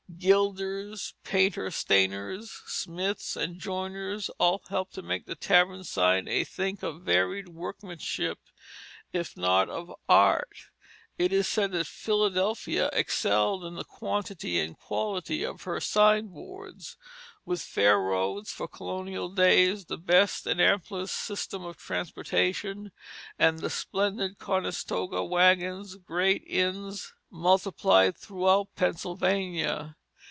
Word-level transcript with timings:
Gilders, 0.19 1.15
painter 1.23 1.71
stainers, 1.71 2.51
smiths, 2.67 3.35
and 3.35 3.57
joiners 3.59 4.29
all 4.37 4.61
helped 4.69 4.93
to 4.93 5.01
make 5.01 5.25
the 5.25 5.33
tavern 5.33 5.83
sign 5.83 6.27
a 6.27 6.43
thing 6.43 6.77
of 6.83 7.01
varied 7.01 7.49
workmanship 7.49 8.37
if 9.11 9.35
not 9.35 9.67
of 9.67 9.91
art. 10.07 10.69
It 11.17 11.33
is 11.33 11.47
said 11.47 11.71
that 11.71 11.87
Philadelphia 11.87 12.91
excelled 12.93 13.65
in 13.65 13.73
the 13.73 13.83
quantity 13.83 14.59
and 14.59 14.77
quality 14.77 15.43
of 15.43 15.63
her 15.63 15.79
sign 15.79 16.27
boards. 16.27 16.97
With 17.43 17.63
fair 17.63 17.97
roads 17.99 18.51
for 18.51 18.67
colonial 18.67 19.27
days, 19.29 19.85
the 19.85 19.97
best 19.97 20.45
and 20.45 20.61
amplest 20.61 21.15
system 21.15 21.65
of 21.65 21.77
transportation, 21.77 22.91
and 23.39 23.57
the 23.59 23.71
splendid 23.71 24.37
Conestoga 24.37 25.23
wagons, 25.23 25.95
great 25.95 26.43
inns 26.45 27.11
multiplied 27.31 28.15
throughout 28.15 28.67
Pennsylvania. 28.75 29.95